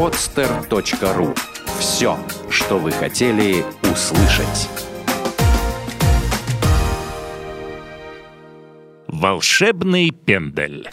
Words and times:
podster.ru 0.00 1.38
Все, 1.78 2.18
что 2.48 2.78
вы 2.78 2.90
хотели 2.90 3.62
услышать. 3.82 4.70
«Волшебный 9.08 10.10
пендель». 10.10 10.88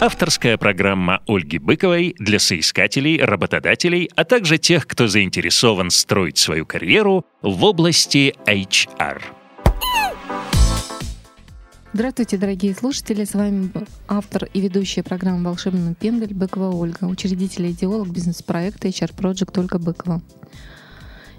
Авторская 0.00 0.56
программа 0.56 1.22
Ольги 1.28 1.58
Быковой 1.58 2.16
для 2.18 2.40
соискателей, 2.40 3.22
работодателей, 3.22 4.10
а 4.16 4.24
также 4.24 4.58
тех, 4.58 4.88
кто 4.88 5.06
заинтересован 5.06 5.90
строить 5.90 6.38
свою 6.38 6.66
карьеру 6.66 7.24
в 7.42 7.62
области 7.62 8.34
HR. 8.44 9.37
Здравствуйте, 11.94 12.36
дорогие 12.36 12.74
слушатели. 12.74 13.24
С 13.24 13.32
вами 13.32 13.72
автор 14.08 14.44
и 14.52 14.60
ведущая 14.60 15.02
программы 15.02 15.42
«Волшебный 15.44 15.94
пендель» 15.94 16.34
Быкова 16.34 16.70
Ольга, 16.76 17.04
учредитель 17.04 17.64
и 17.64 17.70
идеолог 17.70 18.10
бизнес-проекта 18.10 18.88
HR 18.88 19.16
Project 19.16 19.58
Ольга 19.58 19.78
Быкова. 19.78 20.20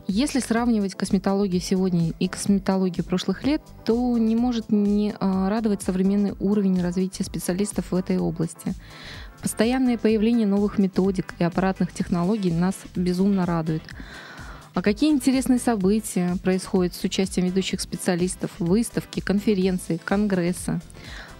Если 0.08 0.40
сравнивать 0.40 0.96
косметологию 0.96 1.62
сегодня 1.62 2.14
и 2.20 2.28
косметологию 2.28 3.06
прошлых 3.06 3.44
лет, 3.44 3.62
то 3.86 4.18
не 4.18 4.36
может 4.36 4.72
не 4.72 5.14
а, 5.20 5.50
радовать 5.52 5.84
современный 5.84 6.34
уровень 6.40 6.82
развития 6.82 7.24
специалистов 7.24 7.92
в 7.92 7.96
этой 7.96 8.18
области. 8.18 8.74
Постоянное 9.44 10.00
появление 10.00 10.48
новых 10.48 10.80
методик 10.80 11.36
и 11.38 11.44
аппаратных 11.44 11.94
технологий 11.94 12.52
нас 12.52 12.74
безумно 12.96 13.46
радует. 13.46 13.84
А 14.80 14.82
какие 14.82 15.12
интересные 15.12 15.60
события 15.60 16.38
происходят 16.42 16.96
с 16.96 17.04
участием 17.04 17.48
ведущих 17.48 17.82
специалистов, 17.82 18.52
выставки, 18.60 19.20
конференции, 19.20 20.00
конгресса? 20.02 20.80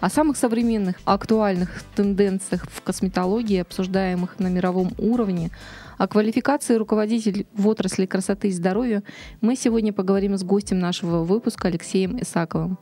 О 0.00 0.10
самых 0.10 0.36
современных, 0.36 0.96
актуальных 1.06 1.82
тенденциях 1.96 2.68
в 2.70 2.82
косметологии, 2.82 3.62
обсуждаемых 3.62 4.38
на 4.40 4.48
мировом 4.48 4.92
уровне, 4.98 5.50
о 5.96 6.06
квалификации 6.06 6.74
руководителей 6.74 7.46
в 7.54 7.66
отрасли 7.66 8.04
красоты 8.04 8.48
и 8.48 8.52
здоровья 8.52 9.02
мы 9.40 9.56
сегодня 9.56 9.94
поговорим 9.94 10.36
с 10.36 10.42
гостем 10.42 10.78
нашего 10.78 11.24
выпуска 11.24 11.68
Алексеем 11.68 12.20
Исаковым. 12.20 12.76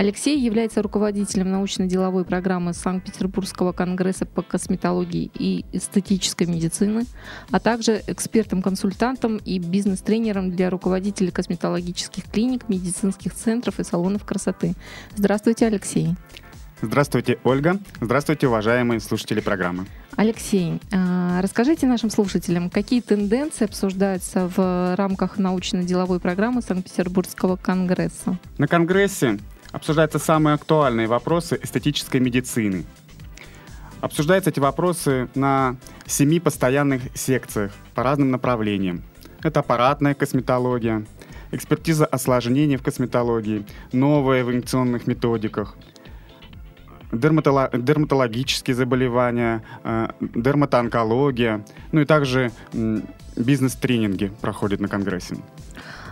Алексей 0.00 0.40
является 0.40 0.80
руководителем 0.80 1.50
научно-деловой 1.50 2.24
программы 2.24 2.72
Санкт-Петербургского 2.72 3.72
конгресса 3.72 4.24
по 4.24 4.40
косметологии 4.40 5.30
и 5.34 5.66
эстетической 5.74 6.46
медицины, 6.46 7.04
а 7.50 7.60
также 7.60 8.00
экспертом-консультантом 8.06 9.36
и 9.36 9.58
бизнес-тренером 9.58 10.52
для 10.52 10.70
руководителей 10.70 11.30
косметологических 11.30 12.30
клиник, 12.30 12.66
медицинских 12.70 13.34
центров 13.34 13.78
и 13.78 13.84
салонов 13.84 14.24
красоты. 14.24 14.72
Здравствуйте, 15.16 15.66
Алексей. 15.66 16.16
Здравствуйте, 16.80 17.38
Ольга. 17.44 17.78
Здравствуйте, 18.00 18.48
уважаемые 18.48 19.00
слушатели 19.00 19.40
программы. 19.40 19.84
Алексей, 20.16 20.80
а, 20.92 21.42
расскажите 21.42 21.86
нашим 21.86 22.08
слушателям, 22.08 22.70
какие 22.70 23.02
тенденции 23.02 23.66
обсуждаются 23.66 24.50
в 24.56 24.94
рамках 24.96 25.36
научно-деловой 25.36 26.20
программы 26.20 26.62
Санкт-Петербургского 26.62 27.56
конгресса? 27.56 28.38
На 28.56 28.66
конгрессе 28.66 29.38
обсуждаются 29.72 30.18
самые 30.18 30.54
актуальные 30.54 31.06
вопросы 31.06 31.58
эстетической 31.62 32.20
медицины. 32.20 32.84
Обсуждаются 34.00 34.50
эти 34.50 34.60
вопросы 34.60 35.28
на 35.34 35.76
семи 36.06 36.40
постоянных 36.40 37.02
секциях 37.14 37.72
по 37.94 38.02
разным 38.02 38.30
направлениям. 38.30 39.02
Это 39.42 39.60
аппаратная 39.60 40.14
косметология, 40.14 41.04
экспертиза 41.50 42.06
осложнений 42.06 42.76
в 42.76 42.82
косметологии, 42.82 43.66
новые 43.92 44.44
в 44.44 44.50
инъекционных 44.50 45.06
методиках– 45.06 45.76
дерматолог, 47.12 47.84
дерматологические 47.84 48.74
заболевания, 48.74 49.62
э, 49.84 50.08
дерматоонкология, 50.20 51.64
ну 51.92 52.00
и 52.00 52.04
также 52.04 52.52
бизнес-тренинги 53.36 54.30
проходят 54.40 54.80
на 54.80 54.88
Конгрессе. 54.88 55.36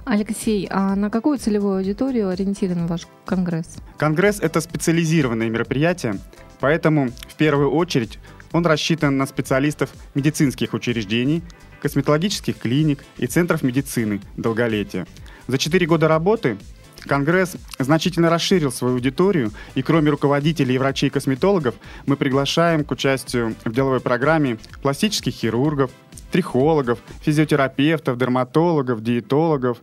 Алексей, 0.09 0.67
а 0.71 0.97
на 0.97 1.11
какую 1.11 1.39
целевую 1.39 1.77
аудиторию 1.77 2.31
ориентирован 2.31 2.87
ваш 2.87 3.07
конгресс? 3.27 3.77
Конгресс— 3.99 4.41
это 4.41 4.63
специализированное 4.63 5.51
мероприятие, 5.51 6.19
поэтому 6.61 7.11
в 7.29 7.35
первую 7.35 7.71
очередь 7.71 8.19
он 8.53 8.65
рассчитан 8.65 9.19
на 9.19 9.27
специалистов 9.27 9.91
медицинских 10.15 10.73
учреждений, 10.73 11.43
косметологических 11.83 12.57
клиник 12.57 13.05
и 13.19 13.27
центров 13.27 13.63
медицины 13.63 14.23
долголетия. 14.39 15.07
За 15.47 15.59
четыре 15.59 15.87
года 15.87 16.09
работы 16.09 16.57
Конгресс 17.03 17.57
значительно 17.79 18.31
расширил 18.31 18.73
свою 18.73 18.95
аудиторию, 18.95 19.53
и 19.75 19.83
кроме 19.83 20.11
руководителей 20.11 20.75
и 20.75 20.79
врачей-косметологов, 20.79 21.75
мы 22.07 22.17
приглашаем 22.17 22.83
к 22.83 22.91
участию 22.91 23.55
в 23.65 23.73
деловой 23.73 24.01
программе 24.01 24.59
пластических 24.83 25.35
хирургов, 25.35 25.91
трихологов, 26.31 26.99
физиотерапевтов, 27.23 28.19
дерматологов, 28.19 29.03
диетологов, 29.03 29.79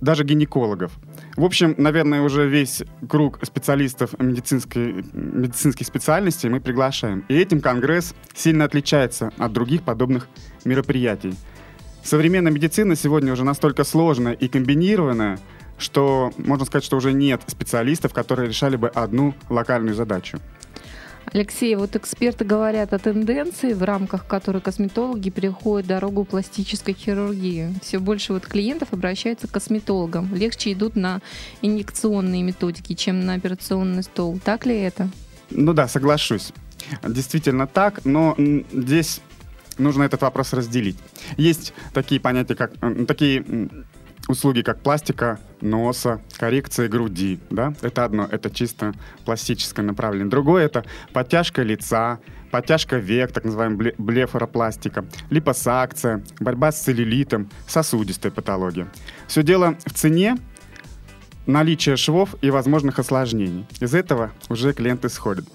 даже 0.00 0.24
гинекологов. 0.24 0.92
В 1.36 1.44
общем, 1.44 1.74
наверное, 1.76 2.22
уже 2.22 2.48
весь 2.48 2.82
круг 3.08 3.38
специалистов 3.42 4.18
медицинской, 4.18 5.04
медицинских 5.12 5.86
специальностей 5.86 6.48
мы 6.48 6.60
приглашаем. 6.60 7.24
И 7.28 7.34
этим 7.36 7.60
Конгресс 7.60 8.14
сильно 8.34 8.64
отличается 8.64 9.32
от 9.38 9.52
других 9.52 9.82
подобных 9.82 10.28
мероприятий. 10.64 11.34
Современная 12.02 12.52
медицина 12.52 12.96
сегодня 12.96 13.32
уже 13.32 13.44
настолько 13.44 13.84
сложная 13.84 14.32
и 14.32 14.48
комбинированная, 14.48 15.38
что 15.78 16.32
можно 16.38 16.64
сказать, 16.64 16.84
что 16.84 16.96
уже 16.96 17.12
нет 17.12 17.42
специалистов, 17.46 18.12
которые 18.12 18.48
решали 18.48 18.76
бы 18.76 18.88
одну 18.88 19.34
локальную 19.48 19.94
задачу. 19.94 20.38
Алексей, 21.32 21.74
вот 21.76 21.96
эксперты 21.96 22.44
говорят 22.44 22.92
о 22.92 22.98
тенденции, 22.98 23.72
в 23.72 23.82
рамках 23.82 24.26
которой 24.26 24.62
косметологи 24.62 25.30
переходят 25.30 25.86
дорогу 25.86 26.24
пластической 26.24 26.94
хирургии. 26.94 27.74
Все 27.82 27.98
больше 27.98 28.32
вот 28.32 28.46
клиентов 28.46 28.92
обращаются 28.92 29.46
к 29.48 29.52
косметологам. 29.52 30.34
Легче 30.34 30.72
идут 30.72 30.96
на 30.96 31.20
инъекционные 31.62 32.42
методики, 32.42 32.94
чем 32.94 33.24
на 33.24 33.34
операционный 33.34 34.02
стол. 34.02 34.38
Так 34.44 34.66
ли 34.66 34.78
это? 34.78 35.08
Ну 35.50 35.72
да, 35.72 35.88
соглашусь. 35.88 36.52
Действительно 37.06 37.66
так, 37.66 38.04
но 38.04 38.36
здесь 38.72 39.20
нужно 39.78 40.04
этот 40.04 40.22
вопрос 40.22 40.52
разделить. 40.52 40.96
Есть 41.36 41.72
такие 41.92 42.20
понятия, 42.20 42.54
как 42.54 42.72
такие 43.06 43.44
услуги, 44.28 44.62
как 44.62 44.82
пластика 44.82 45.40
носа, 45.60 46.20
коррекция 46.36 46.88
груди, 46.88 47.40
да, 47.50 47.74
это 47.82 48.04
одно, 48.04 48.28
это 48.30 48.50
чисто 48.50 48.94
пластическое 49.24 49.82
направление. 49.82 50.30
Другое 50.30 50.66
это 50.66 50.84
подтяжка 51.12 51.62
лица, 51.62 52.20
подтяжка 52.50 52.96
век, 52.98 53.32
так 53.32 53.44
называемая 53.44 53.94
блефоропластика, 53.98 55.04
липосакция, 55.30 56.22
борьба 56.38 56.70
с 56.70 56.80
целлюлитом, 56.80 57.50
сосудистая 57.66 58.30
патология. 58.30 58.86
Все 59.26 59.42
дело 59.42 59.76
в 59.84 59.92
цене, 59.94 60.36
наличие 61.46 61.96
швов 61.96 62.36
и 62.42 62.50
возможных 62.50 62.98
осложнений. 62.98 63.66
Из 63.80 63.94
этого 63.94 64.30
уже 64.48 64.72
клиенты 64.74 65.08
сходят. 65.08 65.46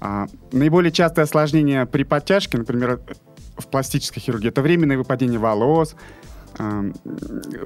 А, 0.00 0.26
наиболее 0.52 0.90
частые 0.90 1.24
осложнения 1.24 1.86
при 1.86 2.02
подтяжке, 2.02 2.58
например, 2.58 3.00
в 3.56 3.68
пластической 3.68 4.20
хирургии, 4.20 4.48
это 4.48 4.62
временное 4.62 4.98
выпадение 4.98 5.38
волос, 5.38 5.94
э, 6.58 6.92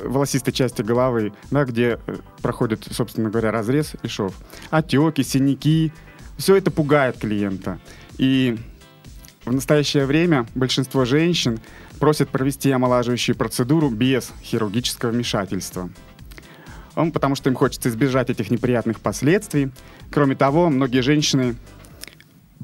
волосистой 0.04 0.53
части 0.53 0.82
головы, 0.82 1.32
да, 1.50 1.65
где 1.65 1.99
э, 2.06 2.16
проходит, 2.43 2.87
собственно 2.91 3.31
говоря, 3.31 3.50
разрез 3.50 3.94
и 4.03 4.09
шов. 4.09 4.34
Отеки, 4.71 5.22
синяки, 5.22 5.93
все 6.37 6.56
это 6.56 6.71
пугает 6.71 7.19
клиента. 7.19 7.78
И 8.16 8.59
в 9.44 9.53
настоящее 9.53 10.06
время 10.06 10.47
большинство 10.54 11.04
женщин 11.04 11.60
просят 11.99 12.28
провести 12.28 12.71
омолаживающую 12.71 13.37
процедуру 13.37 13.91
без 13.91 14.32
хирургического 14.43 15.10
вмешательства. 15.10 15.91
Он, 16.94 17.12
потому 17.12 17.34
что 17.34 17.49
им 17.49 17.55
хочется 17.55 17.88
избежать 17.88 18.28
этих 18.31 18.50
неприятных 18.50 19.00
последствий. 19.00 19.70
Кроме 20.10 20.34
того, 20.34 20.69
многие 20.69 21.00
женщины 21.00 21.56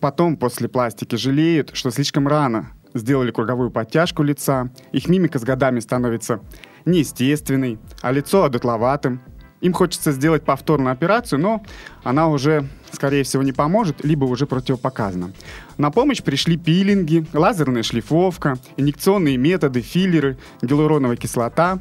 потом, 0.00 0.36
после 0.36 0.68
пластики, 0.68 1.16
жалеют, 1.16 1.70
что 1.74 1.90
слишком 1.90 2.26
рано 2.28 2.72
сделали 2.94 3.30
круговую 3.30 3.70
подтяжку 3.70 4.22
лица, 4.22 4.70
их 4.92 5.08
мимика 5.08 5.38
с 5.38 5.42
годами 5.42 5.80
становится 5.80 6.40
неестественной, 6.84 7.78
а 8.00 8.12
лицо 8.12 8.44
одутловатым. 8.44 9.20
Им 9.60 9.72
хочется 9.72 10.12
сделать 10.12 10.44
повторную 10.44 10.92
операцию, 10.92 11.40
но 11.40 11.62
она 12.02 12.28
уже, 12.28 12.68
скорее 12.92 13.24
всего, 13.24 13.42
не 13.42 13.52
поможет, 13.52 14.04
либо 14.04 14.24
уже 14.24 14.46
противопоказана. 14.46 15.32
На 15.78 15.90
помощь 15.90 16.22
пришли 16.22 16.58
пилинги, 16.58 17.26
лазерная 17.32 17.82
шлифовка, 17.82 18.58
инъекционные 18.76 19.38
методы, 19.38 19.80
филлеры, 19.80 20.36
гиалуроновая 20.60 21.16
кислота. 21.16 21.78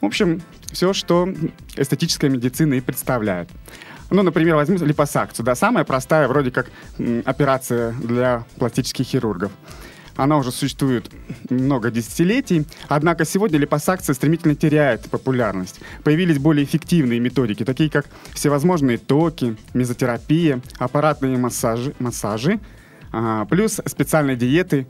В 0.00 0.06
общем, 0.06 0.40
все, 0.72 0.94
что 0.94 1.28
эстетическая 1.76 2.30
медицина 2.30 2.74
и 2.74 2.80
представляет. 2.80 3.50
Ну, 4.08 4.22
например, 4.22 4.56
возьмем 4.56 4.82
липосакцию, 4.84 5.44
да, 5.44 5.54
самая 5.54 5.84
простая 5.84 6.26
вроде 6.26 6.50
как 6.50 6.70
операция 7.24 7.92
для 7.92 8.44
пластических 8.56 9.04
хирургов. 9.04 9.52
Она 10.16 10.36
уже 10.36 10.52
существует 10.52 11.10
много 11.48 11.90
десятилетий, 11.90 12.66
однако 12.88 13.24
сегодня 13.24 13.58
липосакция 13.58 14.14
стремительно 14.14 14.54
теряет 14.54 15.08
популярность. 15.10 15.80
Появились 16.04 16.38
более 16.38 16.64
эффективные 16.64 17.20
методики, 17.20 17.64
такие 17.64 17.90
как 17.90 18.06
всевозможные 18.34 18.98
токи, 18.98 19.56
мезотерапия, 19.74 20.60
аппаратные 20.78 21.36
массажи, 21.36 21.94
массажи 21.98 22.60
а, 23.12 23.44
плюс 23.46 23.80
специальные 23.86 24.36
диеты 24.36 24.86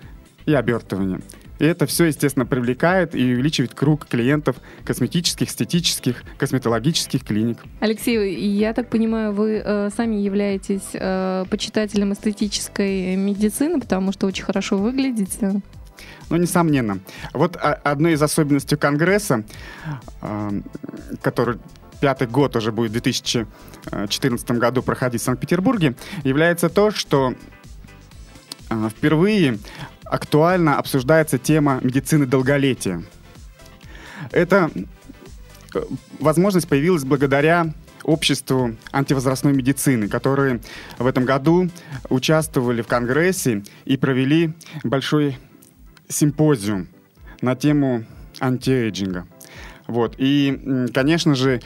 и 0.47 0.55
обертывания. 0.55 1.21
И 1.61 1.65
это 1.65 1.87
все, 1.87 2.07
естественно, 2.07 2.47
привлекает 2.47 3.15
и 3.15 3.35
увеличивает 3.35 3.75
круг 3.75 4.07
клиентов 4.07 4.57
косметических, 4.85 5.49
эстетических, 5.49 6.25
косметологических 6.39 7.23
клиник. 7.23 7.59
Алексей, 7.81 8.35
я 8.35 8.73
так 8.73 8.89
понимаю, 8.89 9.33
вы 9.35 9.63
э, 9.63 9.91
сами 9.95 10.17
являетесь 10.17 10.89
э, 10.95 11.45
почитателем 11.51 12.15
эстетической 12.15 13.15
медицины, 13.15 13.79
потому 13.79 14.11
что 14.13 14.27
очень 14.27 14.43
хорошо 14.43 14.79
выглядите. 14.79 15.61
Ну, 16.31 16.37
несомненно. 16.37 17.01
Вот 17.35 17.57
одной 17.57 18.15
из 18.15 18.23
особенностей 18.23 18.77
Конгресса, 18.77 19.45
э, 20.23 20.63
который 21.21 21.59
пятый 22.01 22.27
год 22.27 22.57
уже 22.57 22.73
будет 22.73 22.91
в 22.91 22.95
2014 22.95 24.51
году 24.53 24.83
проходить 24.83 25.21
в 25.21 25.25
Санкт-Петербурге, 25.25 25.95
является 26.25 26.71
то, 26.71 26.91
что 26.91 27.35
э, 28.71 28.89
впервые 28.89 29.59
актуально 30.11 30.77
обсуждается 30.77 31.39
тема 31.39 31.79
медицины 31.83 32.27
долголетия. 32.27 33.03
Эта 34.33 34.71
э, 35.75 35.83
возможность 36.19 36.69
появилась 36.69 37.05
благодаря 37.05 37.73
обществу 38.03 38.77
антивозрастной 38.93 39.53
медицины, 39.53 40.09
которые 40.09 40.61
в 40.99 41.07
этом 41.07 41.25
году 41.25 41.71
участвовали 42.09 42.83
в 42.83 42.89
Конгрессе 42.89 43.63
и 43.85 43.97
провели 43.97 44.53
большой 44.83 45.39
симпозиум 46.09 46.89
на 47.41 47.55
тему 47.55 48.05
антиэйджинга. 48.41 49.27
Вот. 49.87 50.17
И, 50.19 50.89
конечно 50.93 51.35
же, 51.35 51.61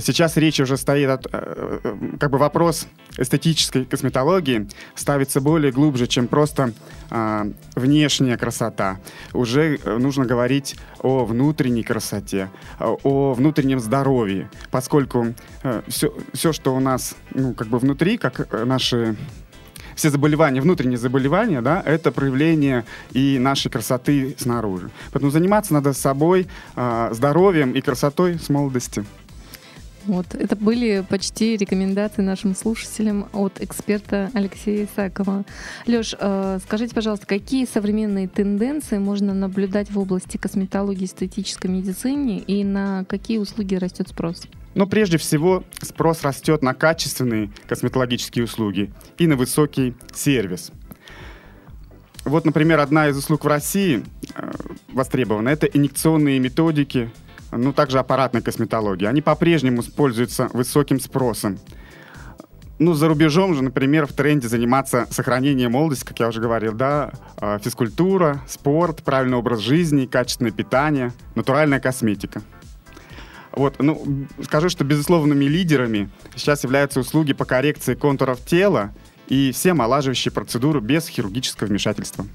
Сейчас 0.00 0.36
речь 0.36 0.60
уже 0.60 0.76
стоит, 0.76 1.08
от, 1.08 1.26
э, 1.26 1.80
э, 1.84 2.16
как 2.18 2.30
бы 2.30 2.38
вопрос 2.38 2.86
эстетической 3.16 3.84
косметологии 3.84 4.68
ставится 4.94 5.40
более 5.40 5.72
глубже, 5.72 6.06
чем 6.06 6.26
просто 6.26 6.72
э, 7.10 7.52
внешняя 7.76 8.36
красота. 8.36 8.98
Уже 9.32 9.76
э, 9.76 9.98
нужно 9.98 10.24
говорить 10.24 10.76
о 11.00 11.24
внутренней 11.24 11.82
красоте, 11.82 12.50
о 12.78 13.34
внутреннем 13.34 13.78
здоровье, 13.78 14.50
поскольку 14.70 15.34
все, 15.86 16.14
все, 16.32 16.52
что 16.52 16.74
у 16.74 16.80
нас, 16.80 17.14
ну, 17.32 17.52
как 17.54 17.68
бы 17.68 17.78
внутри, 17.78 18.16
как 18.16 18.52
наши 18.64 19.16
все 19.94 20.10
заболевания, 20.10 20.60
внутренние 20.60 20.98
заболевания, 20.98 21.60
да, 21.60 21.82
это 21.84 22.10
проявление 22.12 22.84
и 23.12 23.38
нашей 23.38 23.70
красоты 23.70 24.34
снаружи. 24.38 24.90
Поэтому 25.12 25.30
заниматься 25.30 25.72
надо 25.72 25.92
собой, 25.92 26.48
э, 26.76 27.08
здоровьем 27.12 27.72
и 27.72 27.80
красотой 27.80 28.38
с 28.38 28.48
молодости. 28.48 29.04
Вот. 30.06 30.34
Это 30.34 30.56
были 30.56 31.04
почти 31.08 31.56
рекомендации 31.56 32.22
нашим 32.22 32.54
слушателям 32.54 33.28
от 33.32 33.60
эксперта 33.60 34.30
Алексея 34.34 34.86
Исакова. 34.86 35.44
Леш, 35.86 36.14
э, 36.18 36.58
скажите, 36.64 36.94
пожалуйста, 36.94 37.26
какие 37.26 37.64
современные 37.66 38.28
тенденции 38.28 38.98
можно 38.98 39.32
наблюдать 39.34 39.90
в 39.90 39.98
области 39.98 40.36
косметологии, 40.36 41.06
эстетической 41.06 41.68
медицины 41.68 42.38
и 42.38 42.64
на 42.64 43.04
какие 43.04 43.38
услуги 43.38 43.76
растет 43.76 44.08
спрос? 44.08 44.42
Ну, 44.74 44.86
прежде 44.86 45.18
всего, 45.18 45.62
спрос 45.80 46.22
растет 46.22 46.62
на 46.62 46.74
качественные 46.74 47.50
косметологические 47.68 48.44
услуги 48.44 48.92
и 49.18 49.26
на 49.26 49.36
высокий 49.36 49.94
сервис. 50.12 50.72
Вот, 52.24 52.44
например, 52.44 52.80
одна 52.80 53.08
из 53.08 53.16
услуг 53.16 53.44
в 53.44 53.48
России 53.48 54.02
э, 54.34 54.50
востребована– 54.88 55.48
это 55.50 55.66
инъекционные 55.66 56.38
методики 56.38 57.10
ну, 57.56 57.72
также 57.72 57.98
аппаратной 57.98 58.42
косметологии, 58.42 59.06
они 59.06 59.22
по-прежнему 59.22 59.82
пользуются 59.82 60.48
высоким 60.52 61.00
спросом. 61.00 61.58
Ну, 62.78 62.92
за 62.94 63.08
рубежом 63.08 63.54
же, 63.54 63.62
например, 63.62 64.06
в 64.06 64.12
тренде 64.12 64.48
заниматься 64.48 65.06
сохранением 65.10 65.72
молодости, 65.72 66.04
как 66.04 66.18
я 66.18 66.28
уже 66.28 66.40
говорил, 66.40 66.72
да, 66.72 67.12
а, 67.36 67.58
физкультура, 67.58 68.42
спорт, 68.48 69.02
правильный 69.04 69.36
образ 69.36 69.60
жизни, 69.60 70.06
качественное 70.06 70.50
питание, 70.50 71.12
натуральная 71.36 71.78
косметика. 71.78 72.42
Вот, 73.52 73.76
ну, 73.78 74.26
скажу, 74.42 74.68
что 74.68 74.82
безусловными 74.82 75.44
лидерами 75.44 76.10
сейчас 76.34 76.64
являются 76.64 76.98
услуги 76.98 77.32
по 77.32 77.44
коррекции 77.44 77.94
контуров 77.94 78.44
тела 78.44 78.92
и 79.28 79.52
все 79.52 79.70
омолаживающие 79.70 80.32
процедуры 80.32 80.80
без 80.80 81.06
хирургического 81.06 81.68
вмешательства. 81.68 82.26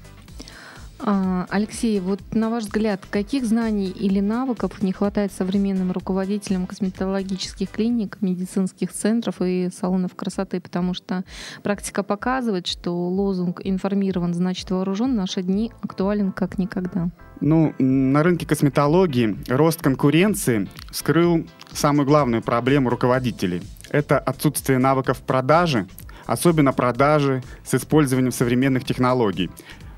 А, 1.02 1.46
Алексей, 1.48 1.98
вот 2.00 2.20
на 2.32 2.50
ваш 2.50 2.64
взгляд, 2.64 3.02
каких 3.10 3.44
знаний 3.44 3.88
или 3.88 4.20
навыков 4.20 4.82
не 4.82 4.92
хватает 4.92 5.32
современным 5.32 5.92
руководителям 5.92 6.66
косметологических 6.66 7.70
клиник, 7.70 8.18
медицинских 8.20 8.92
центров 8.92 9.36
и 9.40 9.70
салонов 9.74 10.14
красоты? 10.14 10.60
Потому 10.60 10.94
что 10.94 11.24
практика 11.62 12.02
показывает, 12.02 12.66
что 12.66 12.92
лозунг 12.92 13.60
«информирован, 13.64 14.34
значит 14.34 14.70
вооружен» 14.70 15.12
в 15.12 15.16
наши 15.16 15.42
дни 15.42 15.72
актуален 15.82 16.32
как 16.32 16.58
никогда. 16.58 17.08
Ну, 17.40 17.74
на 17.78 18.22
рынке 18.22 18.46
косметологии 18.46 19.38
рост 19.48 19.80
конкуренции 19.80 20.68
скрыл 20.92 21.46
самую 21.72 22.06
главную 22.06 22.42
проблему 22.42 22.90
руководителей. 22.90 23.62
Это 23.88 24.18
отсутствие 24.18 24.78
навыков 24.78 25.22
продажи, 25.26 25.88
особенно 26.26 26.72
продажи 26.72 27.42
с 27.64 27.74
использованием 27.74 28.32
современных 28.32 28.84
технологий. 28.84 29.50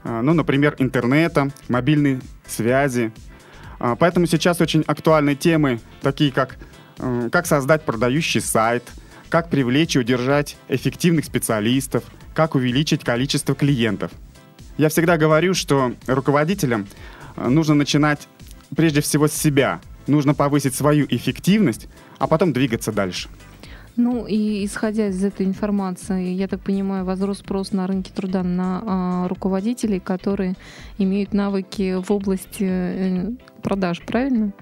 А, 0.05 0.23
ну, 0.23 0.35
например, 0.35 0.75
интернета, 0.79 1.51
мобильной 1.69 2.21
связи. 2.47 3.13
А, 3.79 3.97
поэтому 3.97 4.27
сейчас 4.27 4.61
очень 4.61 4.83
актуальны 4.87 5.35
темы, 5.35 5.81
такие 6.01 6.33
как 6.33 6.57
э, 6.99 7.29
как 7.31 7.47
создать 7.47 7.85
продающий 7.85 8.41
сайт, 8.41 8.85
как 9.29 9.51
привлечь 9.51 9.97
и 9.97 9.99
удержать 9.99 10.57
эффективных 10.69 11.25
специалистов, 11.25 12.05
как 12.35 12.55
увеличить 12.55 13.05
количество 13.05 13.55
клиентов. 13.55 14.11
Я 14.79 14.89
всегда 14.89 15.17
говорю, 15.17 15.55
что 15.55 15.95
руководителям 16.07 16.87
э, 17.37 17.49
нужно 17.49 17.75
начинать 17.75 18.29
прежде 18.75 19.01
всего 19.01 19.29
с 19.29 19.33
себя. 19.33 19.81
Нужно 20.07 20.35
повысить 20.35 20.75
свою 20.75 21.07
эффективность, 21.09 21.89
а 22.19 22.27
потом 22.27 22.53
двигаться 22.53 22.91
дальше. 22.93 23.29
Ну 23.97 24.27
и 24.27 24.65
исходя 24.65 25.09
из 25.09 25.23
этой 25.23 25.45
информации, 25.45 26.33
я 26.33 26.49
так 26.49 26.61
понимаю, 26.61 27.05
возрос 27.05 27.39
спрос 27.39 27.73
на 27.73 27.87
рынке 27.87 28.11
труда 28.15 28.43
на 28.43 28.83
а, 28.85 29.29
руководителей, 29.29 30.01
которые 30.01 30.55
имеют 30.99 31.35
навыки 31.35 32.01
в 32.03 32.11
области 32.11 32.65
э, 32.65 33.31
продаж, 33.63 34.01
правильно? 34.01 34.53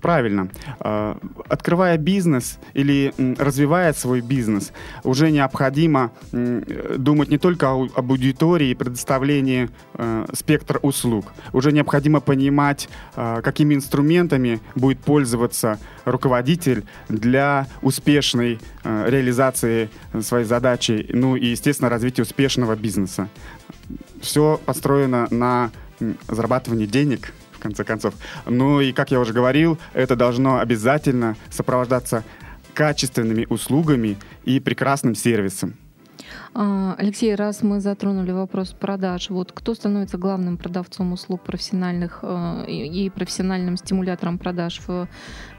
Правильно. 0.00 0.48
А, 0.80 1.18
открывая 1.48 1.98
бизнес 1.98 2.58
или 2.74 3.12
развивая 3.38 3.92
свой 3.92 4.20
бизнес, 4.20 4.72
уже 5.04 5.30
необходимо 5.30 6.12
думать 6.32 7.28
не 7.30 7.38
только 7.38 7.70
об 7.70 8.10
аудитории 8.10 8.70
и 8.70 8.74
предоставлении 8.74 9.70
э, 9.94 10.26
спектра 10.32 10.78
услуг. 10.80 11.26
Уже 11.52 11.72
необходимо 11.72 12.20
понимать, 12.20 12.88
а, 13.16 13.40
какими 13.42 13.74
инструментами 13.74 14.60
будет 14.74 15.00
пользоваться 15.00 15.78
руководитель 16.04 16.84
для 17.08 17.66
успешной 17.82 18.60
э, 18.84 19.04
реализации 19.08 19.90
своей 20.20 20.44
задачи, 20.44 21.06
ну 21.12 21.36
и, 21.36 21.46
естественно, 21.46 21.88
развития 21.88 22.22
успешного 22.22 22.76
бизнеса. 22.76 23.28
Все 24.20 24.60
построено 24.64 25.26
на 25.30 25.70
зарабатывании 26.28 26.86
денег– 26.86 27.32
в 27.58 27.62
конце 27.62 27.84
концов. 27.84 28.14
Ну 28.46 28.80
и, 28.80 28.92
как 28.92 29.10
я 29.10 29.20
уже 29.20 29.32
говорил, 29.32 29.78
это 29.94 30.16
должно 30.16 30.58
обязательно 30.58 31.36
сопровождаться 31.50 32.24
качественными 32.74 33.46
услугами 33.50 34.16
и 34.44 34.60
прекрасным 34.60 35.14
сервисом. 35.14 35.74
А, 36.54 36.94
Алексей, 36.98 37.34
раз 37.34 37.62
мы 37.62 37.80
затронули 37.80 38.32
вопрос 38.32 38.72
продаж, 38.72 39.30
вот 39.30 39.52
кто 39.52 39.74
становится 39.74 40.18
главным 40.18 40.56
продавцом 40.56 41.12
услуг 41.12 41.42
профессиональных 41.42 42.20
э, 42.22 42.64
и 42.68 43.10
профессиональным 43.10 43.76
стимулятором 43.76 44.38
продаж 44.38 44.80
в 44.86 45.08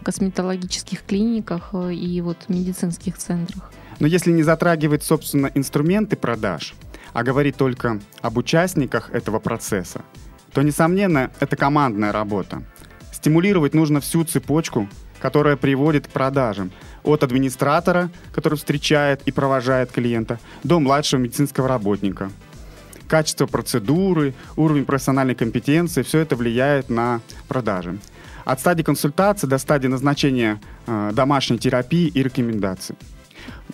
косметологических 0.04 1.04
клиниках 1.04 1.70
э, 1.74 1.94
и 1.94 2.22
вот 2.22 2.38
медицинских 2.50 3.18
центрах? 3.18 3.72
Но 4.00 4.08
если 4.08 4.32
не 4.32 4.44
затрагивать, 4.44 5.04
собственно, 5.04 5.52
инструменты 5.54 6.16
продаж, 6.16 6.74
а 7.14 7.24
говорить 7.24 7.58
только 7.58 8.00
об 8.22 8.38
участниках 8.38 9.10
этого 9.12 9.40
процесса, 9.40 10.02
то, 10.54 10.62
несомненно, 10.62 11.32
это 11.40 11.56
командная 11.56 12.12
работа. 12.12 12.64
Стимулировать 13.12 13.74
нужно 13.74 14.00
всю 14.00 14.24
цепочку, 14.24 14.88
которая 15.20 15.58
приводит 15.58 16.08
к 16.08 16.12
продажам. 16.12 16.72
От 17.04 17.24
администратора, 17.24 18.10
который 18.32 18.58
встречает 18.58 19.22
и 19.26 19.32
провожает 19.32 19.92
клиента, 19.92 20.40
до 20.64 20.80
младшего 20.80 21.20
медицинского 21.20 21.68
работника. 21.68 22.32
Качество 23.08 23.48
процедуры, 23.48 24.34
уровень 24.56 24.86
профессиональной 24.86 25.36
компетенции, 25.36 26.04
все 26.04 26.20
это 26.20 26.36
влияет 26.36 26.90
на 26.90 27.22
продажи. 27.48 27.98
От 28.46 28.60
стадии 28.60 28.84
консультации 28.84 29.48
до 29.48 29.58
стадии 29.58 29.88
назначения 29.88 30.62
э, 30.88 31.12
домашней 31.14 31.58
терапии 31.58 32.08
и 32.08 32.24
рекомендаций. 32.24 32.96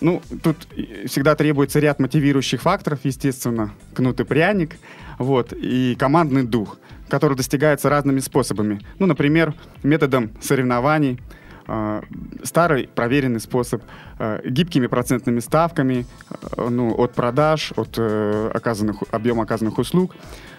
Ну, 0.00 0.22
тут 0.42 0.68
всегда 1.06 1.34
требуется 1.34 1.80
ряд 1.80 1.98
мотивирующих 2.00 2.60
факторов, 2.60 3.00
естественно, 3.04 3.72
кнут 3.94 4.20
и 4.20 4.24
пряник, 4.24 4.76
вот, 5.18 5.52
и 5.52 5.96
командный 5.98 6.42
дух, 6.42 6.78
который 7.08 7.36
достигается 7.36 7.88
разными 7.88 8.20
способами. 8.20 8.80
Ну, 8.98 9.06
например, 9.06 9.54
методом 9.82 10.32
соревнований, 10.40 11.18
э, 11.66 12.02
старый 12.42 12.88
проверенный 12.94 13.40
способ, 13.40 13.82
э, 14.18 14.40
гибкими 14.44 14.86
процентными 14.86 15.40
ставками, 15.40 16.06
э, 16.30 16.68
ну, 16.68 16.94
от 16.94 17.14
продаж, 17.14 17.72
от 17.76 17.98
оказанных, 17.98 19.02
объема 19.10 19.44
оказанных 19.44 19.78
услуг. 19.78 20.14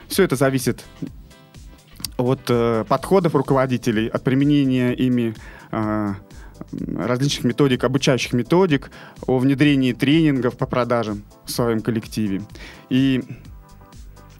Все 0.07 0.23
это 0.23 0.35
зависит 0.35 0.83
от 2.17 2.41
подходов 2.87 3.35
руководителей, 3.35 4.07
от 4.07 4.23
применения 4.23 4.93
ими 4.93 5.35
различных 6.95 7.43
методик, 7.45 7.83
обучающих 7.83 8.33
методик, 8.33 8.91
о 9.25 9.37
внедрении 9.39 9.93
тренингов 9.93 10.57
по 10.57 10.65
продажам 10.65 11.23
в 11.45 11.51
своем 11.51 11.81
коллективе. 11.81 12.41
И 12.89 13.23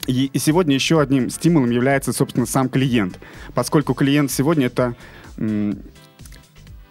и, 0.08 0.28
и 0.32 0.40
сегодня 0.40 0.74
еще 0.74 1.02
одним 1.02 1.30
стимулом 1.30 1.70
является, 1.70 2.14
собственно, 2.14 2.46
сам 2.46 2.70
клиент, 2.70 3.20
поскольку 3.54 3.94
клиент 3.94 4.32
сегодня 4.32 4.68
это 4.68 4.96
м, 5.38 5.80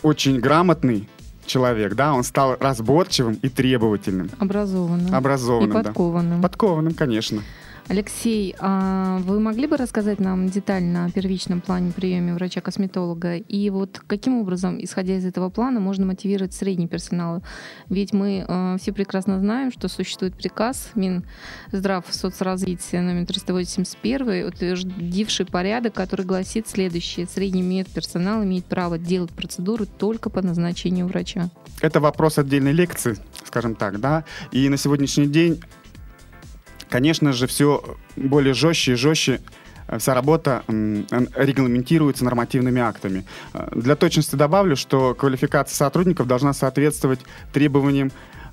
очень 0.02 0.38
грамотный 0.38 1.09
человек, 1.47 1.95
да, 1.95 2.12
он 2.12 2.25
стал 2.25 2.56
разборчивым 2.61 3.38
и 3.40 3.49
требовательным. 3.49 4.30
Образованным. 4.38 5.14
Образованным, 5.14 5.71
И 5.71 5.73
подкованным. 5.85 6.40
да. 6.40 6.49
Подкованным, 6.49 6.92
конечно. 6.95 7.42
Алексей, 7.88 8.52
а 8.59 9.19
вы 9.19 9.38
могли 9.38 9.69
бы 9.69 9.76
рассказать 9.76 10.19
нам 10.19 10.49
детально 10.49 11.05
о 11.05 11.11
первичном 11.11 11.61
плане 11.61 11.93
приема 11.93 12.35
врача-косметолога? 12.35 13.37
И 13.37 13.71
вот 13.71 14.00
каким 14.05 14.40
образом, 14.40 14.83
исходя 14.83 15.16
из 15.16 15.25
этого 15.25 15.50
плана, 15.50 15.78
можно 15.78 16.05
мотивировать 16.05 16.52
средний 16.52 16.88
персонал? 16.88 17.45
Ведь 17.88 18.12
мы 18.12 18.45
э, 18.47 18.76
все 18.81 18.93
прекрасно 18.93 19.38
знаем, 19.38 19.71
что 19.71 19.87
существует 19.87 20.35
приказ 20.35 20.90
Минздрав 20.97 22.05
соцразвития 22.11 23.02
номер 23.02 23.25
381, 23.26 24.49
утвердивший 24.49 25.47
порядок, 25.47 25.95
который 25.95 26.26
гласит 26.26 26.69
следующее. 26.69 27.28
Средний 27.33 27.62
медперсонал 27.62 28.43
имеет 28.43 28.64
право 28.64 28.99
делать 28.99 29.31
процедуры 29.31 29.87
только 29.87 30.28
по 30.28 30.43
назначению 30.43 31.07
врача. 31.07 31.50
Это 31.81 32.00
вопрос 32.00 32.38
отдельной 32.38 32.73
лекции, 32.73 33.16
скажем 33.45 33.76
так, 33.76 34.00
да. 34.00 34.25
И 34.50 34.69
на 34.69 34.76
сегодняшний 34.76 35.28
день 35.28 35.61
конечно 36.97 37.35
же, 37.35 37.47
все 37.47 37.85
более 38.17 38.55
жестче 38.55 38.93
и 38.93 38.95
жестче 38.95 39.41
э, 39.87 39.99
вся 39.99 40.15
работа 40.15 40.62
регламентируется 40.67 42.25
нормативными 42.25 42.81
актами. 42.81 43.26
Э, 43.53 43.69
для 43.75 43.97
точности 43.97 44.35
добавлю, 44.35 44.76
что 44.76 45.15
квалификация 45.15 45.76
сотрудников 45.76 46.26
должна 46.26 46.55
соответствовать 46.55 47.21
требованиям 47.53 48.12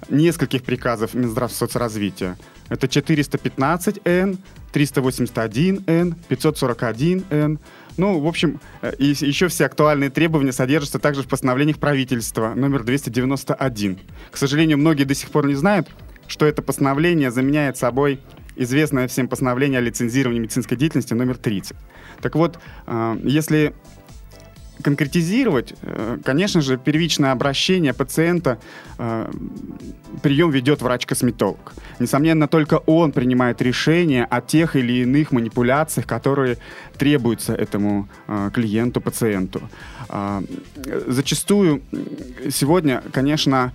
нескольких 0.10 0.64
приказов 0.64 1.14
Минздрав 1.14 1.54
соцразвития. 1.54 2.38
Это 2.68 2.88
415Н, 2.88 4.38
381Н, 4.74 6.16
541Н. 6.28 7.60
Ну, 7.96 8.20
в 8.20 8.28
общем, 8.28 8.60
э, 8.82 8.92
и 8.98 9.06
еще 9.06 9.48
все 9.48 9.68
актуальные 9.68 10.10
требования 10.10 10.52
содержатся 10.52 11.00
также 11.00 11.24
в 11.24 11.28
постановлениях 11.30 11.78
правительства 11.78 12.54
номер 12.56 12.84
291. 12.84 14.00
К 14.32 14.36
сожалению, 14.36 14.80
многие 14.80 15.06
до 15.06 15.16
сих 15.16 15.30
пор 15.30 15.48
не 15.48 15.56
знают, 15.56 15.88
что 16.28 16.46
это 16.46 16.62
постановление 16.62 17.32
заменяет 17.32 17.78
собой 17.78 18.20
известное 18.56 19.08
всем 19.08 19.28
постановление 19.28 19.80
о 19.80 19.82
лицензировании 19.82 20.40
медицинской 20.40 20.78
деятельности 20.78 21.14
номер 21.14 21.38
30. 21.38 21.76
Так 22.22 22.36
вот, 22.36 22.60
э, 22.88 23.20
если 23.24 23.74
конкретизировать, 24.82 25.74
э, 25.82 26.18
конечно 26.26 26.62
же, 26.62 26.78
первичное 26.78 27.32
обращение 27.32 27.94
пациента 27.94 28.58
э, 28.98 29.32
прием 30.22 30.52
ведет 30.52 30.82
врач-косметолог. 30.82 31.74
Несомненно, 32.00 32.48
только 32.48 32.82
он 32.86 33.12
принимает 33.12 33.62
решение 33.62 34.26
о 34.26 34.42
тех 34.42 34.76
или 34.76 35.04
иных 35.04 35.32
манипуляциях, 35.32 36.08
которые 36.08 36.58
требуются 36.98 37.54
этому 37.54 38.08
клиенту, 38.54 39.00
пациенту. 39.00 39.62
Зачастую 41.08 41.82
сегодня, 42.50 43.04
конечно, 43.12 43.72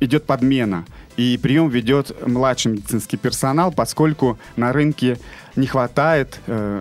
идет 0.00 0.24
подмена 0.24 0.84
и 1.18 1.36
прием 1.36 1.68
ведет 1.68 2.14
младший 2.26 2.72
медицинский 2.72 3.16
персонал, 3.16 3.72
поскольку 3.72 4.38
на 4.56 4.72
рынке 4.72 5.18
не 5.56 5.66
хватает 5.66 6.40
э, 6.46 6.80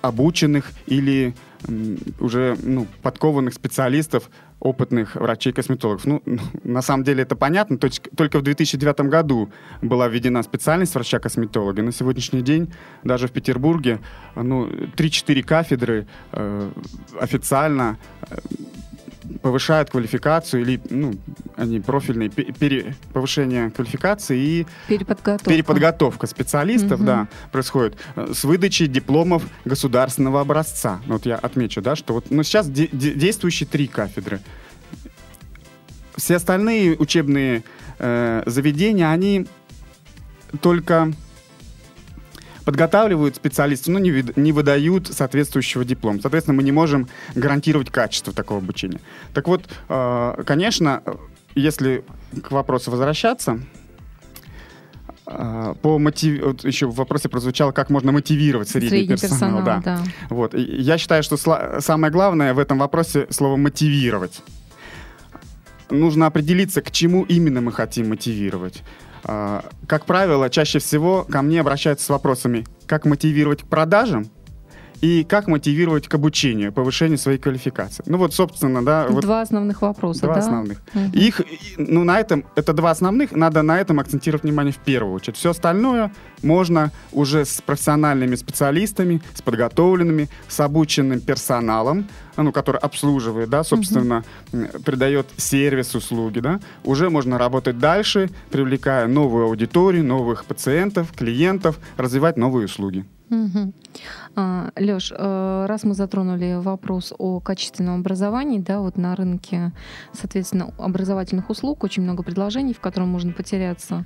обученных 0.00 0.70
или 0.86 1.34
э, 1.66 1.96
уже 2.20 2.56
ну, 2.62 2.86
подкованных 3.02 3.52
специалистов, 3.52 4.30
опытных 4.60 5.16
врачей-косметологов. 5.16 6.04
Ну, 6.04 6.22
на 6.62 6.80
самом 6.80 7.02
деле 7.02 7.24
это 7.24 7.34
понятно, 7.34 7.76
только 7.76 8.38
в 8.38 8.42
2009 8.42 9.00
году 9.00 9.50
была 9.82 10.06
введена 10.06 10.44
специальность 10.44 10.94
врача-косметолога. 10.94 11.82
На 11.82 11.90
сегодняшний 11.90 12.42
день 12.42 12.72
даже 13.02 13.26
в 13.26 13.32
Петербурге 13.32 13.98
ну, 14.36 14.68
3-4 14.68 15.42
кафедры 15.42 16.06
э, 16.30 16.70
официально 17.18 17.98
э, 18.30 18.36
повышают 19.42 19.90
квалификацию 19.90 20.62
или, 20.62 20.80
ну, 20.90 21.14
они 21.56 21.80
профильные, 21.80 22.28
пере, 22.30 22.94
повышение 23.12 23.70
квалификации 23.70 24.38
и 24.38 24.66
переподготовка, 24.88 25.50
переподготовка 25.50 26.26
специалистов, 26.26 27.00
угу. 27.00 27.04
да, 27.04 27.28
происходит 27.50 27.96
э, 28.16 28.32
с 28.34 28.44
выдачей 28.44 28.86
дипломов 28.86 29.44
государственного 29.64 30.40
образца. 30.40 31.00
Ну, 31.06 31.14
вот 31.14 31.26
я 31.26 31.36
отмечу, 31.36 31.80
да, 31.80 31.96
что 31.96 32.14
вот, 32.14 32.26
ну, 32.30 32.42
сейчас 32.42 32.68
де- 32.68 32.88
де- 32.90 33.14
действующие 33.14 33.68
три 33.68 33.86
кафедры. 33.86 34.40
Все 36.16 36.36
остальные 36.36 36.96
учебные 36.96 37.64
э, 37.98 38.42
заведения, 38.46 39.10
они 39.10 39.46
только 40.60 41.12
подготавливают 42.64 43.36
специалистов, 43.36 43.88
но 43.88 43.98
не, 43.98 44.24
не 44.36 44.52
выдают 44.52 45.08
соответствующего 45.08 45.84
диплома. 45.84 46.20
Соответственно, 46.20 46.56
мы 46.56 46.62
не 46.62 46.72
можем 46.72 47.08
гарантировать 47.34 47.90
качество 47.90 48.32
такого 48.32 48.60
обучения. 48.60 49.00
Так 49.34 49.48
вот, 49.48 49.64
э, 49.88 50.42
конечно, 50.46 51.02
если 51.54 52.04
к 52.42 52.50
вопросу 52.50 52.90
возвращаться, 52.90 53.60
э, 55.26 55.74
по 55.82 55.98
мотив... 55.98 56.64
еще 56.64 56.86
в 56.86 56.94
вопросе 56.94 57.28
прозвучало, 57.28 57.72
как 57.72 57.90
можно 57.90 58.12
мотивировать 58.12 58.68
средний, 58.68 58.88
средний 58.88 59.16
персонал. 59.16 59.58
персонал 59.58 59.62
да. 59.64 59.82
Да. 59.84 60.02
Вот. 60.30 60.54
И 60.54 60.60
я 60.60 60.98
считаю, 60.98 61.22
что 61.22 61.36
сла... 61.36 61.80
самое 61.80 62.12
главное 62.12 62.54
в 62.54 62.58
этом 62.58 62.78
вопросе 62.78 63.26
слово 63.30 63.56
мотивировать. 63.56 64.42
Нужно 65.90 66.26
определиться, 66.26 66.80
к 66.80 66.90
чему 66.90 67.24
именно 67.24 67.60
мы 67.60 67.70
хотим 67.70 68.08
мотивировать. 68.08 68.82
А, 69.24 69.64
как 69.86 70.04
правило, 70.06 70.50
чаще 70.50 70.78
всего 70.78 71.24
ко 71.24 71.42
мне 71.42 71.60
обращаются 71.60 72.06
с 72.06 72.08
вопросами, 72.08 72.66
как 72.86 73.04
мотивировать 73.04 73.62
к 73.62 73.66
продажам 73.66 74.30
и 75.02 75.24
как 75.24 75.48
мотивировать 75.48 76.06
к 76.06 76.14
обучению, 76.14 76.72
повышению 76.72 77.18
своей 77.18 77.38
квалификации. 77.38 78.04
Ну 78.06 78.18
вот, 78.18 78.32
собственно, 78.32 78.84
да. 78.84 79.06
Вот 79.08 79.22
два 79.22 79.42
основных 79.42 79.82
вопроса, 79.82 80.22
Два 80.22 80.34
да? 80.34 80.40
основных. 80.40 80.80
Угу. 80.94 81.04
Их, 81.12 81.40
ну 81.76 82.04
на 82.04 82.20
этом, 82.20 82.44
это 82.54 82.72
два 82.72 82.92
основных, 82.92 83.32
надо 83.32 83.62
на 83.62 83.80
этом 83.80 83.98
акцентировать 83.98 84.44
внимание 84.44 84.72
в 84.72 84.78
первую 84.78 85.14
очередь. 85.14 85.36
Все 85.36 85.50
остальное 85.50 86.12
можно 86.42 86.92
уже 87.10 87.44
с 87.44 87.60
профессиональными 87.60 88.36
специалистами, 88.36 89.20
с 89.34 89.42
подготовленными, 89.42 90.28
с 90.48 90.60
обученным 90.60 91.20
персоналом, 91.20 92.08
ну, 92.36 92.52
который 92.52 92.78
обслуживает, 92.78 93.50
да, 93.50 93.64
собственно, 93.64 94.24
угу. 94.52 94.66
придает 94.84 95.26
сервис, 95.36 95.96
услуги, 95.96 96.38
да, 96.38 96.60
уже 96.84 97.10
можно 97.10 97.38
работать 97.38 97.78
дальше, 97.78 98.30
привлекая 98.52 99.08
новую 99.08 99.46
аудиторию, 99.46 100.04
новых 100.04 100.44
пациентов, 100.44 101.12
клиентов, 101.12 101.80
развивать 101.96 102.36
новые 102.36 102.66
услуги. 102.66 103.04
Угу. 103.30 103.72
А, 104.34 104.70
Леш, 104.76 105.12
э, 105.16 105.66
раз 105.68 105.84
мы 105.84 105.94
затронули 105.94 106.58
вопрос 106.60 107.12
о 107.18 107.40
качественном 107.40 108.00
образовании, 108.00 108.58
да, 108.58 108.80
вот 108.80 108.96
на 108.96 109.14
рынке, 109.14 109.72
соответственно, 110.12 110.72
образовательных 110.78 111.50
услуг 111.50 111.84
очень 111.84 112.02
много 112.02 112.22
предложений, 112.22 112.74
в 112.74 112.80
котором 112.80 113.08
можно 113.08 113.32
потеряться. 113.32 114.04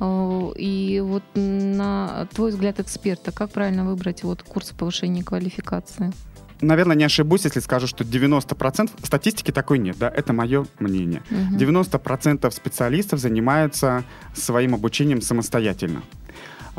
Э, 0.00 0.50
и 0.56 1.00
вот 1.04 1.22
на 1.34 2.26
твой 2.32 2.50
взгляд 2.50 2.80
эксперта, 2.80 3.30
как 3.32 3.50
правильно 3.50 3.84
выбрать 3.84 4.24
вот 4.24 4.42
курсы 4.42 4.74
повышения 4.74 5.22
квалификации? 5.22 6.12
наверное, 6.60 6.96
не 6.96 7.04
ошибусь, 7.04 7.44
если 7.44 7.60
скажу, 7.60 7.86
что 7.86 8.04
90%, 8.04 8.90
статистики 9.04 9.50
такой 9.50 9.78
нет, 9.78 9.96
да, 9.98 10.08
это 10.08 10.32
мое 10.32 10.66
мнение. 10.78 11.22
Угу. 11.30 11.56
90% 11.56 12.50
специалистов 12.50 13.20
занимаются 13.20 14.04
своим 14.34 14.74
обучением 14.74 15.20
самостоятельно. 15.20 16.02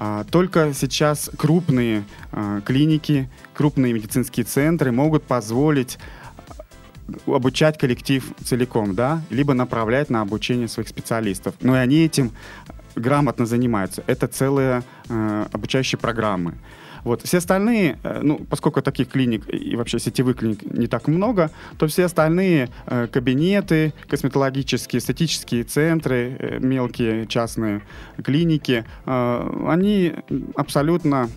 А, 0.02 0.24
только 0.24 0.74
сейчас 0.74 1.30
крупные 1.38 2.06
а, 2.32 2.62
клиники, 2.62 3.30
крупные 3.54 3.92
медицинские 3.92 4.46
центры 4.46 4.94
могут 4.94 5.24
позволить 5.24 6.00
а, 7.28 7.36
обучать 7.36 7.78
коллектив 7.78 8.24
целиком, 8.46 8.96
да, 8.96 9.22
либо 9.30 9.54
направлять 9.54 10.10
на 10.10 10.22
обучение 10.22 10.70
своих 10.70 10.88
специалистов. 10.88 11.56
Но 11.60 11.76
и 11.76 11.80
они 11.80 12.06
этим 12.06 12.32
грамотно 12.96 13.46
занимаются. 13.46 14.02
Это 14.08 14.28
целые 14.28 14.84
обучающие 15.10 16.00
программы. 16.00 16.56
Вот. 17.04 17.22
Все 17.24 17.38
остальные, 17.38 17.98
э, 18.04 18.20
ну, 18.22 18.40
поскольку 18.50 18.82
таких 18.82 19.10
клиник 19.10 19.44
и 19.54 19.76
вообще 19.76 20.00
сетевых 20.00 20.38
клиник 20.38 20.64
не 20.64 20.88
так 20.88 21.08
много, 21.08 21.52
то 21.78 21.88
все 21.88 22.06
остальные 22.06 22.70
э, 22.86 23.08
кабинеты, 23.08 23.94
косметологические, 24.08 25.00
эстетические 25.00 25.64
центры, 25.64 26.36
э, 26.40 26.60
мелкие 26.60 27.28
частные 27.28 27.82
клиники, 28.24 28.86
они 29.06 30.14
абсолютно 30.56 31.30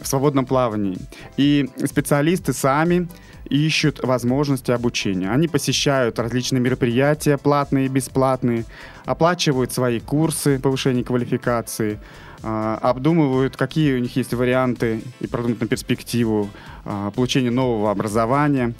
в 0.00 0.06
свободном 0.06 0.46
плавании. 0.46 0.98
И 1.36 1.68
специалисты 1.84 2.52
сами 2.52 3.08
ищут 3.50 4.02
возможности 4.02 4.70
обучения. 4.70 5.30
Они 5.30 5.48
посещают 5.48 6.18
различные 6.18 6.60
мероприятия, 6.60 7.36
платные 7.36 7.86
и 7.86 7.88
бесплатные, 7.88 8.64
оплачивают 9.04 9.72
свои 9.72 10.00
курсы 10.00 10.58
повышения 10.58 11.04
квалификации, 11.04 11.98
а, 12.42 12.78
обдумывают, 12.80 13.56
какие 13.56 13.94
у 13.96 13.98
них 13.98 14.16
есть 14.16 14.32
варианты 14.32 15.02
и 15.20 15.26
продумывают 15.26 15.62
на 15.62 15.66
перспективу 15.66 16.48
а, 16.84 17.10
получения 17.10 17.50
нового 17.50 17.90
образования. 17.90 18.72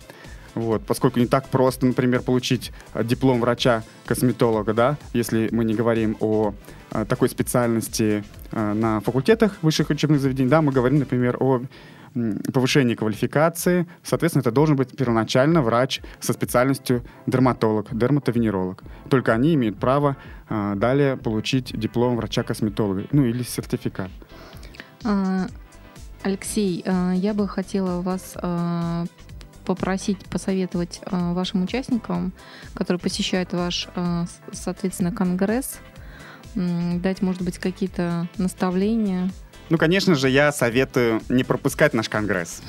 Вот, 0.55 0.83
поскольку 0.83 1.21
не 1.21 1.27
так 1.27 1.49
просто, 1.49 1.87
например, 1.87 2.23
получить 2.23 2.73
диплом 3.05 3.41
врача-косметолога, 3.41 4.75
да, 4.75 4.97
если 5.13 5.49
мы 5.53 5.65
не 5.65 5.75
говорим 5.75 6.17
о 6.19 6.55
такой 7.09 7.29
специальности 7.29 8.25
на 8.51 8.99
факультетах 8.99 9.59
высших 9.63 9.91
учебных 9.91 10.21
заведений, 10.21 10.49
да, 10.49 10.61
мы 10.61 10.73
говорим, 10.73 10.99
например, 10.99 11.37
о 11.39 11.63
повышении 12.53 12.95
квалификации. 12.95 13.87
Соответственно, 14.03 14.41
это 14.41 14.51
должен 14.51 14.77
быть 14.77 14.97
первоначально 14.97 15.63
врач 15.63 16.01
со 16.21 16.33
специальностью 16.33 17.03
дерматолог, 17.27 17.87
дерматовенеролог. 17.97 18.83
Только 19.09 19.33
они 19.33 19.55
имеют 19.55 19.79
право 19.79 20.17
э, 20.49 20.75
далее 20.77 21.17
получить 21.17 21.79
диплом 21.79 22.17
врача-косметолога, 22.17 23.05
ну 23.13 23.25
или 23.25 23.43
сертификат. 23.43 24.11
А, 25.05 25.47
Алексей, 26.23 26.83
а, 26.85 27.13
я 27.13 27.33
бы 27.33 27.49
хотела 27.49 28.01
вас 28.01 28.37
попросить 29.65 30.19
посоветовать 30.27 31.01
вашим 31.11 31.63
участникам, 31.63 32.33
которые 32.75 32.99
посещают 32.99 33.53
ваш, 33.53 33.89
соответственно, 34.51 35.13
конгресс, 35.13 35.79
дать, 36.57 37.23
может 37.23 37.43
быть, 37.43 37.59
какие-то 37.59 38.27
наставления, 38.37 39.31
ну, 39.71 39.79
конечно 39.79 40.17
же, 40.17 40.29
я 40.29 40.53
советую 40.53 41.23
не 41.29 41.45
пропускать 41.45 41.95
наш 41.95 42.09
конгресс. 42.09 42.61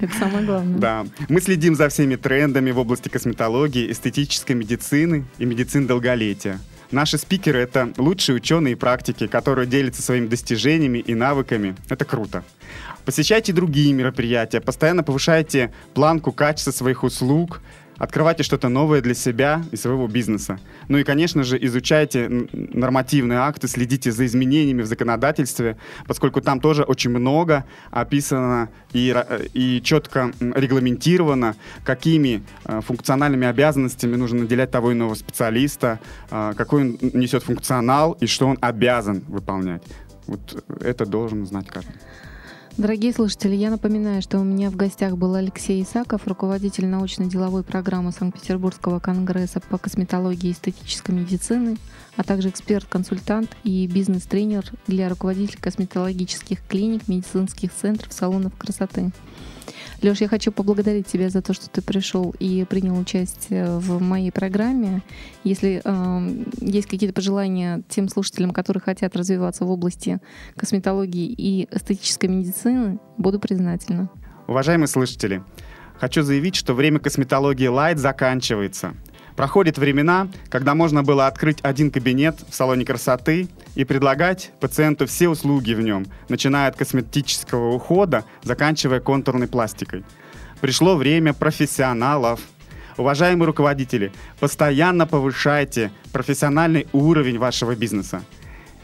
Это 0.00 0.16
самое 0.16 0.46
главное. 0.46 0.78
Да. 0.78 1.06
Мы 1.28 1.40
следим 1.40 1.74
за 1.74 1.88
всеми 1.88 2.16
трендами 2.16 2.70
в 2.70 2.78
области 2.78 3.08
косметологии, 3.08 3.90
эстетической 3.90 4.52
медицины 4.52 5.24
и 5.38 5.44
медицины 5.44 5.86
долголетия. 5.86 6.60
Наши 6.92 7.18
спикеры— 7.18 7.58
это 7.60 7.92
лучшие 7.96 8.36
ученые 8.36 8.72
и 8.72 8.74
практики, 8.76 9.26
которые 9.26 9.66
делятся 9.66 10.02
своими 10.02 10.28
достижениями 10.28 10.98
и 10.98 11.14
навыками. 11.14 11.74
Это 11.88 12.04
круто. 12.04 12.44
Посещайте 13.04 13.52
другие 13.52 13.92
мероприятия, 13.92 14.60
постоянно 14.60 15.02
повышайте 15.02 15.72
планку 15.94 16.30
качества 16.30 16.70
своих 16.70 17.02
услуг, 17.02 17.60
открывайте 17.98 18.42
что-то 18.42 18.68
новое 18.68 19.00
для 19.00 19.14
себя 19.14 19.62
и 19.72 19.76
своего 19.76 20.06
бизнеса. 20.08 20.58
Ну 20.88 20.98
и, 20.98 21.04
конечно 21.04 21.42
же, 21.42 21.58
изучайте 21.64 22.28
нормативные 22.52 23.38
акты, 23.38 23.68
следите 23.68 24.12
за 24.12 24.26
изменениями 24.26 24.82
в 24.82 24.86
законодательстве, 24.86 25.76
поскольку 26.06 26.40
там 26.40 26.60
тоже 26.60 26.82
очень 26.82 27.10
много 27.10 27.64
описано 27.90 28.68
и, 28.92 29.14
и 29.54 29.80
четко 29.82 30.32
регламентировано, 30.40 31.56
какими 31.84 32.42
э, 32.64 32.80
функциональными 32.80 33.46
обязанностями 33.46 34.16
нужно 34.16 34.40
наделять 34.40 34.70
того 34.70 34.92
иного 34.92 35.14
специалиста, 35.14 36.00
э, 36.30 36.54
какой 36.56 36.82
он 36.82 36.98
несет 37.00 37.42
функционал 37.42 38.12
и 38.20 38.26
что 38.26 38.46
он 38.46 38.58
обязан 38.60 39.24
выполнять. 39.28 39.82
Вот 40.26 40.64
это 40.80 41.06
должен 41.06 41.46
знать 41.46 41.68
каждый. 41.68 41.94
Дорогие 42.76 43.14
слушатели, 43.14 43.54
я 43.54 43.70
напоминаю, 43.70 44.20
что 44.20 44.38
у 44.38 44.44
меня 44.44 44.68
в 44.68 44.76
гостях 44.76 45.16
был 45.16 45.34
Алексей 45.34 45.82
Исаков, 45.82 46.26
руководитель 46.26 46.86
научно-деловой 46.86 47.62
программы 47.62 48.12
Санкт-Петербургского 48.12 49.00
конгресса 49.00 49.60
по 49.60 49.78
косметологии 49.78 50.50
и 50.50 50.52
эстетической 50.52 51.12
медицины, 51.12 51.78
а 52.16 52.22
также 52.22 52.50
эксперт-консультант 52.50 53.56
и 53.64 53.86
бизнес-тренер 53.86 54.70
для 54.86 55.08
руководителей 55.08 55.58
косметологических 55.58 56.58
клиник, 56.68 57.08
медицинских 57.08 57.72
центров, 57.72 58.12
салонов 58.12 58.54
красоты. 58.58 59.10
Леш, 60.02 60.20
я 60.20 60.28
хочу 60.28 60.52
поблагодарить 60.52 61.06
тебя 61.06 61.30
за 61.30 61.40
то, 61.40 61.54
что 61.54 61.70
ты 61.70 61.80
пришел 61.80 62.34
и 62.38 62.64
принял 62.68 62.98
участие 62.98 63.78
в 63.78 64.00
моей 64.02 64.30
программе. 64.30 65.02
Если 65.42 65.80
э, 65.82 66.44
есть 66.60 66.86
какие-то 66.86 67.14
пожелания 67.14 67.82
тем 67.88 68.08
слушателям, 68.08 68.50
которые 68.50 68.82
хотят 68.82 69.16
развиваться 69.16 69.64
в 69.64 69.70
области 69.70 70.20
косметологии 70.54 71.32
и 71.32 71.66
эстетической 71.74 72.26
медицины, 72.26 72.65
буду 73.18 73.38
признательна. 73.38 74.08
Уважаемые 74.46 74.88
слушатели, 74.88 75.42
хочу 75.98 76.22
заявить, 76.22 76.56
что 76.56 76.74
время 76.74 76.98
косметологии 77.00 77.68
Light 77.68 77.96
заканчивается. 77.96 78.94
Проходят 79.36 79.76
времена, 79.76 80.28
когда 80.48 80.74
можно 80.74 81.02
было 81.02 81.26
открыть 81.26 81.58
один 81.62 81.90
кабинет 81.90 82.40
в 82.48 82.54
салоне 82.54 82.84
красоты 82.86 83.48
и 83.74 83.84
предлагать 83.84 84.50
пациенту 84.60 85.06
все 85.06 85.28
услуги 85.28 85.74
в 85.74 85.82
нем, 85.82 86.06
начиная 86.28 86.68
от 86.68 86.76
косметического 86.76 87.74
ухода, 87.74 88.24
заканчивая 88.42 89.00
контурной 89.00 89.46
пластикой. 89.46 90.04
Пришло 90.60 90.96
время 90.96 91.34
профессионалов. 91.34 92.40
Уважаемые 92.96 93.46
руководители, 93.46 94.10
постоянно 94.40 95.06
повышайте 95.06 95.90
профессиональный 96.12 96.86
уровень 96.92 97.38
вашего 97.38 97.76
бизнеса. 97.76 98.22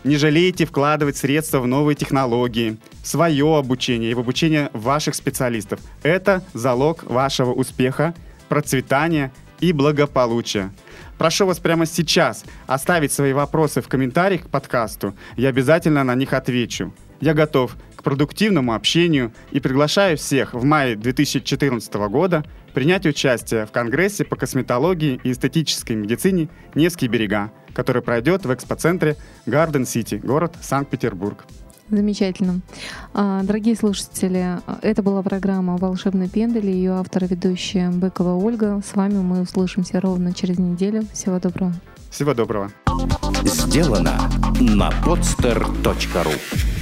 Не 0.04 0.16
жалейте 0.16 0.66
вкладывать 0.66 1.16
средства 1.16 1.60
в 1.60 1.66
новые 1.68 1.94
технологии, 1.94 2.76
в 3.04 3.06
свое 3.06 3.56
обучение 3.56 4.10
и 4.10 4.14
в 4.14 4.18
обучение 4.18 4.68
ваших 4.72 5.14
специалистов. 5.14 5.78
Это 6.02 6.42
залог 6.54 7.04
вашего 7.04 7.52
успеха, 7.52 8.12
процветания 8.48 9.32
и 9.60 9.72
благополучия. 9.72 10.72
Прошу 11.18 11.46
вас 11.46 11.60
прямо 11.60 11.86
сейчас 11.86 12.44
оставить 12.66 13.12
свои 13.12 13.32
вопросы 13.32 13.80
в 13.80 13.86
комментариях 13.86 14.42
к 14.42 14.48
подкасту. 14.48 15.14
Я 15.36 15.50
обязательно 15.50 16.02
на 16.02 16.16
них 16.16 16.32
отвечу. 16.32 16.92
Я 17.20 17.32
готов 17.32 17.76
к 18.02 18.04
продуктивному 18.04 18.74
общению 18.74 19.32
и 19.52 19.60
приглашаю 19.60 20.16
всех 20.16 20.54
в 20.54 20.64
мае 20.64 20.96
2014 20.96 21.94
года 22.10 22.44
принять 22.74 23.06
участие 23.06 23.64
в 23.64 23.70
Конгрессе 23.70 24.24
по 24.24 24.34
косметологии 24.34 25.20
и 25.22 25.30
эстетической 25.30 25.94
медицине 25.94 26.48
«Невские 26.74 27.08
берега», 27.08 27.52
который 27.72 28.02
пройдет 28.02 28.44
в 28.44 28.52
экспоцентре 28.52 29.16
Гарден 29.46 29.86
Сити, 29.86 30.16
город 30.16 30.56
Санкт-Петербург. 30.60 31.44
Замечательно. 31.90 32.60
А, 33.14 33.42
дорогие 33.44 33.76
слушатели, 33.76 34.58
это 34.82 35.02
была 35.04 35.22
программа 35.22 35.76
«Волшебный 35.76 36.28
пендель» 36.28 36.70
и 36.70 36.72
ее 36.72 36.94
автор 36.94 37.24
и 37.24 37.28
ведущая 37.28 37.90
Быкова 37.90 38.34
Ольга. 38.34 38.82
С 38.84 38.96
вами 38.96 39.18
мы 39.18 39.42
услышимся 39.42 40.00
ровно 40.00 40.34
через 40.34 40.58
неделю. 40.58 41.06
Всего 41.12 41.38
доброго. 41.38 41.72
Всего 42.10 42.34
доброго. 42.34 42.72
Сделано 43.44 44.18
на 44.58 44.90
podster.ru 45.04 46.81